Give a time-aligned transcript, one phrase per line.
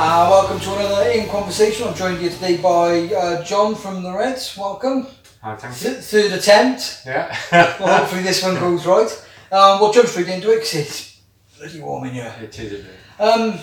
[0.00, 1.88] Uh, welcome to another In Conversation.
[1.88, 4.56] I'm joined here today by uh, Jon from the Reds.
[4.56, 5.06] Welcome.
[5.42, 7.02] Oh, thank Th- third attempt.
[7.04, 7.36] Yeah.
[7.52, 9.10] Well, hopefully this one goes right.
[9.50, 11.20] Um, we'll jump straight into it 'cause it's
[11.58, 12.34] bloody warm in here.
[12.40, 12.94] it is a bit.
[13.18, 13.58] Um,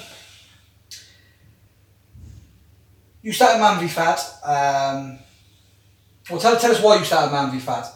[3.22, 4.20] you started Man v Fat.
[4.44, 5.20] Um,
[6.30, 7.88] well, tell, tell us why you started Man v Fat.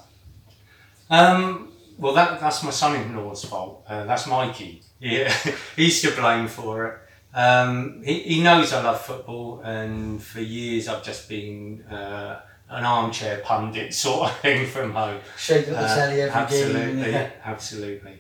[1.10, 3.84] Um, well, that, that's my son-in-law's fault.
[3.88, 4.84] Uh, that's Mikey.
[5.00, 5.34] Yeah,
[5.76, 7.00] he's to blame for it.
[7.34, 12.84] Um, he, he knows I love football, and for years I've just been uh, an
[12.86, 15.20] armchair pundit sort of thing from home.
[15.38, 17.14] Shaking the Uh, telly every absolutely, game.
[17.14, 17.30] Yeah.
[17.44, 18.20] absolutely.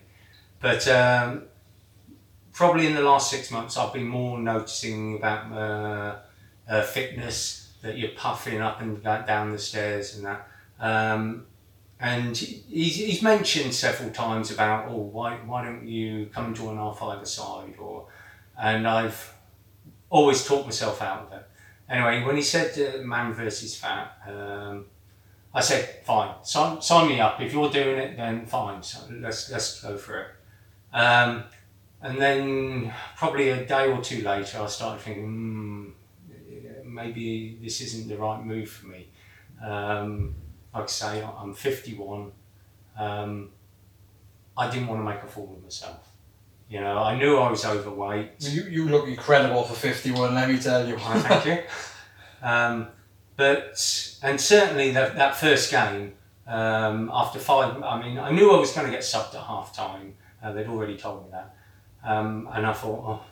[0.59, 1.43] But um,
[2.53, 6.15] probably in the last six months, I've been more noticing about uh,
[6.69, 10.47] uh, fitness that you're puffing up and down the stairs and that.
[10.79, 11.45] Um,
[12.01, 16.77] and he's, he's mentioned several times about, oh, why, why don't you come and join
[16.77, 17.75] our five side?
[17.79, 18.07] Or,
[18.59, 19.33] and I've
[20.09, 21.45] always talked myself out of it.
[21.89, 24.85] Anyway, when he said uh, man versus fat, um,
[25.53, 27.41] I said, fine, sign, sign me up.
[27.41, 28.83] If you're doing it, then fine.
[28.83, 30.27] So let's let's go for it.
[30.93, 31.43] Um,
[32.01, 35.89] and then probably a day or two later, I started thinking, hmm,
[36.85, 39.07] maybe this isn't the right move for me.
[39.65, 40.35] Um,
[40.73, 42.31] like I say, I'm 51.
[42.97, 43.49] Um,
[44.55, 46.08] I didn't want to make a fool of myself.
[46.69, 48.31] You know, I knew I was overweight.
[48.39, 50.95] You, you look incredible for 51, let me tell you.
[50.97, 51.57] Why, thank you.
[52.47, 52.87] Um,
[53.35, 56.13] but and certainly that that first game
[56.45, 59.75] um, after five, I mean, I knew I was going to get subbed at half
[59.75, 60.13] time.
[60.43, 61.55] Uh, they'd already told me that,
[62.03, 63.25] um, and I thought, oh,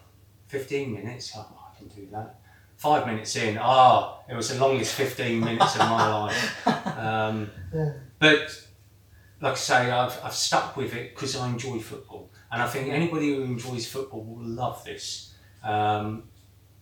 [0.48, 2.40] 15 minutes, oh, I can do that.
[2.76, 6.68] Five minutes in, ah, it was the longest 15 minutes of my life.
[6.98, 7.94] Um, Yeah.
[8.20, 8.62] but
[9.42, 12.90] like I say, I've, I've stuck with it because I enjoy football, and I think
[12.92, 15.34] anybody who enjoys football will love this.
[15.64, 16.24] Um,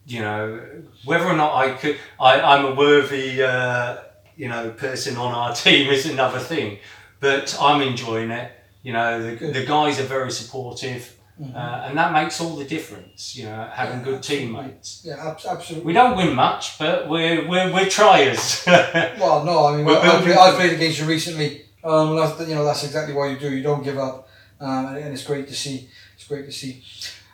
[0.06, 0.62] you know,
[1.04, 3.98] whether or not I could, I, I'm a worthy, uh,
[4.38, 6.78] you know, person on our team is another thing,
[7.20, 8.52] but I'm enjoying it.
[8.84, 11.12] You know, the, the guys are very supportive,
[11.42, 11.54] Mhm.
[11.54, 13.36] uh, and that makes all the difference.
[13.36, 14.46] You know, having Yeah, good absolutely.
[14.48, 15.02] teammates.
[15.04, 15.86] yeah, ab- absolutely.
[15.88, 18.64] We don't win much, but we're we're, we're triers.
[18.68, 21.66] Well, no, I mean, We're I, played, I played against you recently.
[21.84, 23.50] Um, that's, you know, that's exactly what you do.
[23.54, 24.30] You don't give up,
[24.60, 25.90] um, and, and it's great to see.
[26.16, 26.84] It's great to see.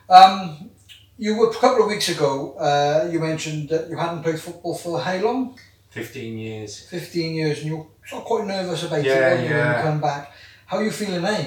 [0.10, 0.70] Um,
[1.18, 2.54] you were a couple of weeks ago.
[2.54, 5.58] Uh, you mentioned that you hadn't played football for how long?
[5.90, 6.88] Fifteen years.
[6.88, 10.32] Fifteen years, and you're sort of quite nervous about Yeah, it when you come back.
[10.66, 11.46] How are you feeling now?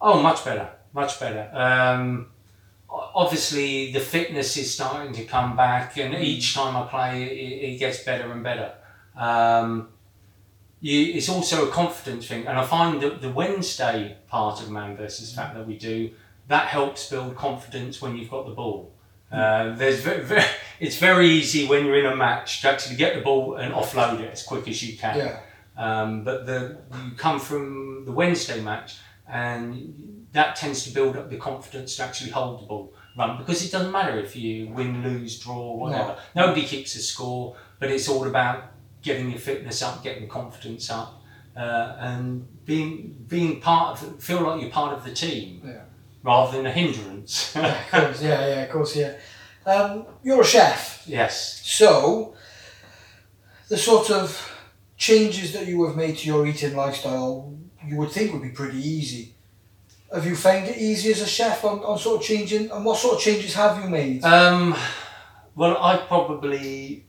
[0.00, 1.50] Oh, much better, much better.
[1.52, 2.28] Um,
[2.88, 7.78] obviously, the fitness is starting to come back, and each time I play, it, it
[7.78, 8.72] gets better and better.
[9.16, 9.88] Um,
[10.86, 14.96] you, it's also a confidence thing, and I find that the Wednesday part of Man
[14.96, 16.10] versus Fat that we do
[16.48, 18.92] that helps build confidence when you've got the ball.
[19.32, 20.44] Uh, there's very, very,
[20.80, 24.20] it's very easy when you're in a match to actually get the ball and offload
[24.20, 25.16] it as quick as you can.
[25.18, 25.40] Yeah,
[25.76, 28.98] Um, but the you come from the Wednesday match,
[29.28, 33.64] and that tends to build up the confidence to actually hold the ball, run because
[33.66, 36.16] it doesn't matter if you win, lose, draw, whatever.
[36.36, 38.58] Nobody keeps a score, but it's all about
[39.06, 41.22] getting your fitness up, getting confidence up,
[41.56, 45.82] uh, and being being part of feel like you're part of the team yeah.
[46.22, 47.56] rather than a hindrance.
[47.56, 49.14] Yeah, of course, yeah, yeah, of course, yeah.
[49.64, 51.60] Um, you're a chef, yes.
[51.64, 52.34] so
[53.68, 54.52] the sort of
[54.96, 57.52] changes that you have made to your eating lifestyle,
[57.84, 59.34] you would think would be pretty easy.
[60.12, 62.98] Have you found it easy as a chef on, on sort of changing, and what
[62.98, 64.24] sort of changes have you made?
[64.24, 64.76] Um,
[65.56, 67.05] well, I've probably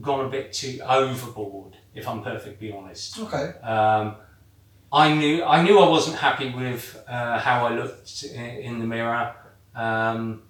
[0.00, 3.18] gone a bit too overboard, if I'm perfectly honest.
[3.18, 4.16] Okay, Um,
[4.92, 8.86] I knew I knew I wasn't happy with uh, how I looked in, in the
[8.86, 9.34] mirror,
[9.74, 10.42] um,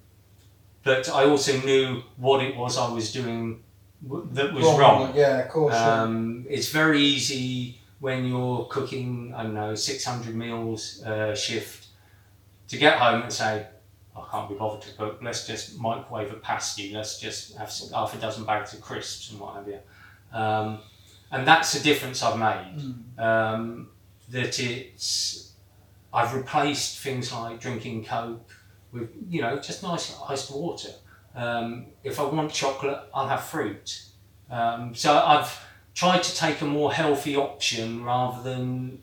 [0.85, 3.63] but I also knew what it was I was doing
[4.07, 5.13] w- that was wrong.
[5.17, 5.75] Yeah, of course.
[5.75, 6.03] yeah.
[6.03, 11.89] Um, it's very easy when you're cooking, I don't know, 600 meals uh, shift
[12.69, 13.67] to get home and say,
[14.27, 17.91] I can't be bothered to cook, let's just microwave a pasty, let's just have s-
[17.93, 19.79] half a dozen bags of crisps and what have you.
[20.33, 20.81] Um,
[21.31, 22.79] and that's the difference I've made.
[22.79, 23.19] Mm.
[23.23, 23.89] Um,
[24.31, 25.53] that it's,
[26.13, 28.51] I've replaced things like drinking Coke
[28.93, 30.91] with, you know, just nice iced water.
[31.35, 34.03] Um, if I want chocolate, I'll have fruit.
[34.51, 39.03] Um, so I've tried to take a more healthy option rather than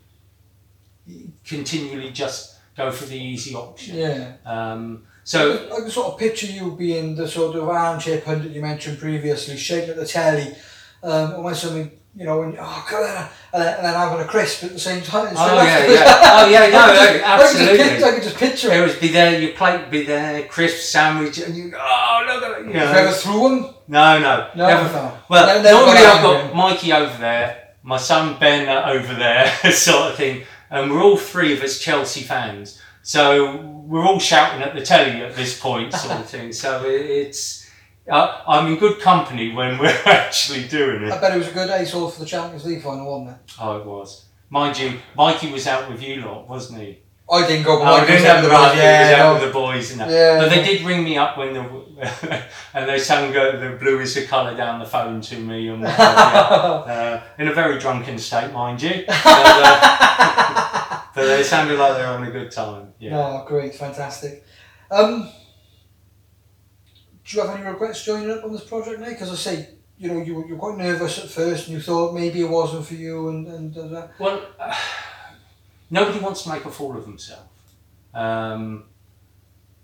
[1.44, 3.96] continually just go for the easy option.
[3.96, 4.32] Yeah.
[4.44, 8.62] Um, So I can sort of picture you being the sort of armchair pundit you
[8.62, 10.54] mentioned previously, shaking at the telly,
[11.02, 14.64] um, almost something you know, and oh god, and then, and then having a crisp
[14.64, 15.34] at the same time.
[15.36, 16.04] Oh yeah, yeah.
[16.32, 17.78] Oh yeah, no, I no, just- I absolutely.
[17.78, 18.86] picture- I could just picture There it.
[18.86, 22.60] was be there, your plate be there, crisp sandwich, and you go, oh look at
[22.60, 22.66] it.
[22.72, 23.74] You Have you ever threw one?
[23.88, 24.92] No, no, No, never.
[24.94, 25.18] no.
[25.28, 26.54] Well, Ne- never normally I've got.
[26.54, 31.52] Mikey over there, my son Ben over there, sort of thing, and we're all three
[31.52, 32.80] of us Chelsea fans.
[33.02, 36.52] So we're all shouting at the telly at this point, sort of thing.
[36.52, 37.64] So it's.
[38.08, 41.12] Uh, I'm in good company when we're actually doing it.
[41.12, 43.54] I bet it was a good ace all for the Champions League final, wasn't it?
[43.60, 44.26] Oh, it was.
[44.48, 47.00] Mind you, Mikey was out with you lot, wasn't he?
[47.28, 48.74] I didn't go, but Oh, I I didn't have the boys, right.
[48.74, 49.34] he was Yeah, out no.
[49.34, 50.10] with the boys and that.
[50.10, 50.38] Yeah.
[50.38, 51.62] But they did ring me up when the
[52.74, 55.84] and they sang uh, the blue is the colour down the phone to me and
[55.86, 59.04] uh, in a very drunken state, mind you.
[59.06, 62.92] But, uh, but they sounded like they were having a good time.
[63.00, 63.10] Yeah.
[63.10, 64.44] No, great, fantastic.
[64.90, 65.28] Um,
[67.24, 69.10] do you have any regrets joining up on this project, Nate?
[69.10, 69.68] Because I say,
[69.98, 72.48] you know, you were, you were quite nervous at first, and you thought maybe it
[72.48, 74.06] wasn't for you, and and uh.
[74.20, 74.42] Well,
[75.90, 77.46] nobody wants to make a fool of himself.
[78.14, 78.84] Um,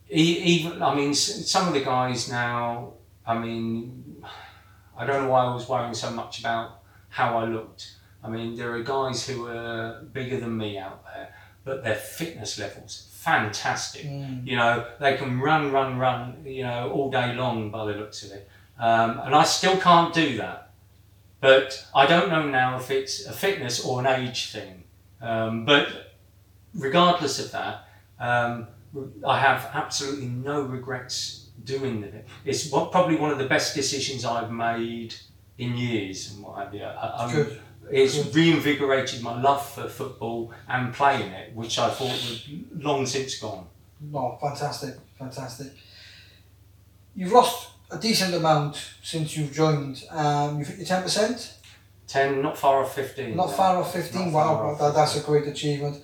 [0.09, 2.93] even, I mean, some of the guys now,
[3.27, 4.23] I mean,
[4.97, 7.95] I don't know why I was worrying so much about how I looked.
[8.23, 11.35] I mean, there are guys who are bigger than me out there,
[11.65, 14.05] but their fitness levels fantastic.
[14.05, 14.45] Mm.
[14.45, 18.25] You know, they can run, run, run, you know, all day long by the looks
[18.25, 18.49] of it.
[18.79, 20.73] Um, and I still can't do that.
[21.41, 24.82] But I don't know now if it's a fitness or an age thing.
[25.23, 25.89] Um, but
[26.75, 27.89] regardless of that,
[28.19, 28.67] um,
[29.27, 32.27] I have absolutely no regrets doing it.
[32.45, 35.15] It's what, probably one of the best decisions I've made
[35.59, 36.83] in years and what have you.
[36.85, 37.47] I, I'm-
[37.91, 38.35] It's Good.
[38.35, 42.49] reinvigorated my love for football and playing it, which I thought was
[42.79, 43.67] long since gone.
[44.01, 45.73] No, fantastic, fantastic.
[47.15, 50.05] You've lost a decent amount since you've joined.
[50.11, 51.55] Um, you've hit your ten percent.
[52.07, 53.37] 10, not far off 15.
[53.37, 53.53] Not no.
[53.53, 54.33] far off 15.
[54.33, 56.03] Far Wow, off that, that's a great achievement.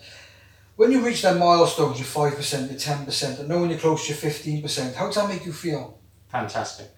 [0.76, 4.32] When you reach them milestones, your 5%, your 10%, and knowing you're close to your
[4.32, 5.98] 15%, how does that make you feel?
[6.28, 6.90] Fantastic.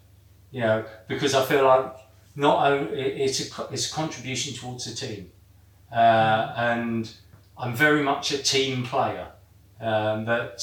[0.51, 1.97] You know, because I feel like
[2.37, 5.31] not only it's a, it's a contribution towards the team.
[5.91, 7.11] Uh, and
[7.57, 9.29] I'm very much a team player.
[9.81, 10.63] Um, but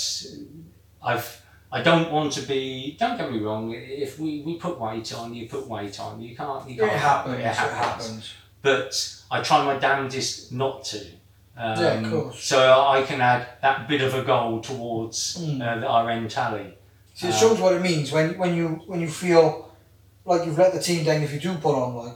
[1.02, 2.96] I've I don't want to be.
[3.00, 3.74] Don't get me wrong.
[3.76, 6.22] If we, we put weight on, you put weight on.
[6.22, 6.70] You can't.
[6.70, 7.76] You It can't happens, It it happens.
[7.78, 8.34] happens.
[8.62, 11.00] But I try my damnedest not to.
[11.58, 12.44] Um, Yeah, of course.
[12.44, 15.62] So I can add that bit of a goal towards Mm.
[15.62, 16.74] uh, the RN tally.
[17.16, 19.70] See, it Um, shows what it means when, when you when you feel
[20.24, 22.14] like you've let the team down if you do put on like.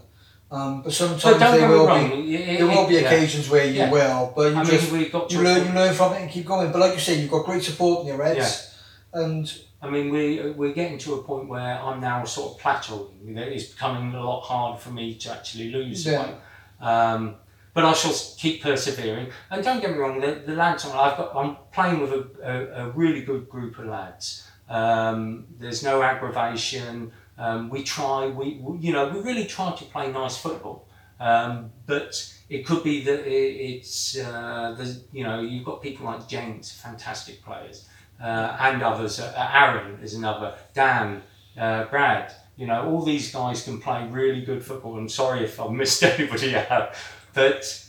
[0.52, 2.10] Um, but sometimes But there will wrong.
[2.10, 3.10] be it- there will be it- yeah.
[3.12, 3.90] occasions where you Yeah.
[3.90, 6.46] will, but you I just mean, got you learn you learn from it and keep
[6.46, 6.72] going.
[6.72, 8.71] But like you say, you've got great support in your heads,
[9.14, 13.38] and I mean, we we're getting to a point where I'm now sort of plateauing.
[13.38, 16.26] It's becoming a lot harder for me to actually lose Yeah.
[16.26, 16.36] weight.
[16.80, 17.36] Um,
[17.74, 19.30] but I shall keep persevering.
[19.50, 22.28] And don't get me wrong, the, the lads on I've got I'm playing with a,
[22.44, 24.48] a, a really good group of lads.
[24.70, 27.12] Um, there's no aggravation.
[27.38, 28.28] Um, we try.
[28.28, 30.88] We, we you know we really try to play nice football.
[31.20, 32.12] Um, but
[32.50, 34.76] it could be that it, it's uh,
[35.12, 37.88] you know you've got people like James, fantastic players
[38.22, 39.20] uh, and others.
[39.20, 40.56] Uh, Aaron is another.
[40.74, 41.24] Dan,
[41.58, 42.34] uh, Brad.
[42.58, 44.98] You know, all these guys can play really good football.
[44.98, 46.94] I'm sorry if I've missed anybody out,
[47.34, 47.88] but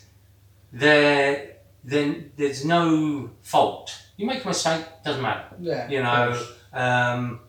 [0.73, 3.95] there, then there's no fault.
[4.17, 5.57] You make a mistake, doesn't matter.
[5.61, 7.41] yeah, You know, um,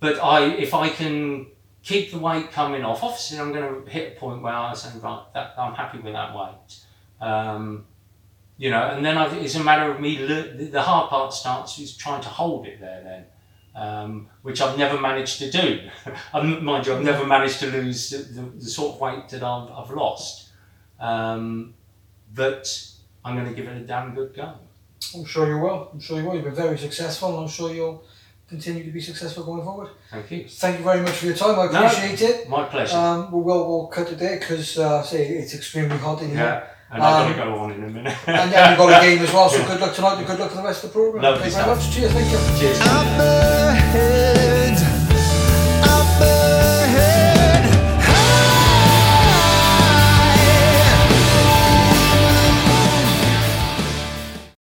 [0.00, 1.46] but I, if I can
[1.82, 4.98] keep the weight coming off, obviously I'm going to hit a point where I say,
[4.98, 6.80] right, that, I'm happy with that weight.
[7.20, 7.84] Um,
[8.58, 10.16] you know, and then I, it's a matter of me.
[10.16, 13.24] The- hard part starts is trying to hold it there then,
[13.74, 15.80] um, which I've never managed to do.
[16.60, 19.70] Mind you, I've never managed to lose the, the, the sort of weight that I've,
[19.70, 20.48] I've lost.
[21.00, 21.74] Um,
[22.34, 22.64] but
[23.24, 24.54] I'm going to give it a damn good go.
[25.14, 25.90] I'm sure you will.
[25.92, 26.34] I'm sure you will.
[26.34, 28.02] You've been very successful, and I'm sure you'll
[28.48, 29.88] continue to be successful going forward.
[30.10, 30.48] Thank you.
[30.48, 31.58] Thank you very much for your time.
[31.58, 31.86] I No.
[31.86, 32.48] appreciate it.
[32.48, 32.96] My pleasure.
[32.96, 36.38] Um, we will we'll cut it there because uh, say it's extremely hot in here.
[36.38, 38.16] Yeah, and I'm Um, going to go on in a minute.
[38.26, 40.50] And then we've got a game as well, so good luck tonight and good luck
[40.50, 41.22] for the rest of the programme.
[41.22, 41.86] Lovely Thank you very stuff.
[41.86, 41.94] much.
[41.94, 42.58] Cheers, thank you.
[42.60, 42.80] Cheers.
[42.80, 44.45] Up ahead